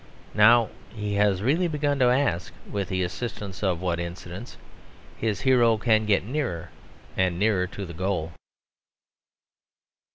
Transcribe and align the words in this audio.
Now 0.33 0.69
he 0.89 1.13
has 1.17 1.43
really 1.43 1.67
begun 1.67 1.99
to 1.99 2.05
ask 2.05 2.51
with 2.67 2.89
the 2.89 3.03
assistance 3.03 3.61
of 3.61 3.81
what 3.83 3.99
incidents 3.99 4.57
his 5.15 5.41
hero 5.41 5.77
can 5.77 6.07
get 6.07 6.25
nearer 6.25 6.71
and 7.15 7.37
nearer 7.37 7.67
to 7.67 7.85
the 7.85 7.93
goal. 7.93 8.31